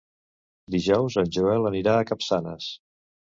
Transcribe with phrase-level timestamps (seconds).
[0.75, 2.73] Dijous en Joel anirà a Capçanes.